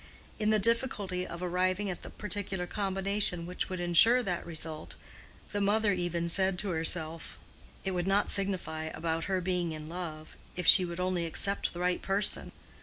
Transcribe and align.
In 0.39 0.49
the 0.49 0.57
difficulty 0.57 1.27
of 1.27 1.43
arriving 1.43 1.87
at 1.91 1.99
the 1.99 2.09
particular 2.09 2.65
combination 2.65 3.45
which 3.45 3.69
would 3.69 3.79
insure 3.79 4.23
that 4.23 4.43
result, 4.47 4.95
the 5.51 5.61
mother 5.61 5.93
even 5.93 6.27
said 6.27 6.57
to 6.57 6.69
herself, 6.71 7.37
"It 7.85 7.91
would 7.91 8.07
not 8.07 8.27
signify 8.31 8.85
about 8.85 9.25
her 9.25 9.41
being 9.41 9.73
in 9.73 9.89
love, 9.89 10.37
if 10.55 10.65
she 10.65 10.85
would 10.85 10.99
only 10.99 11.27
accept 11.27 11.71
the 11.71 11.81
right 11.81 12.01
person." 12.01 12.51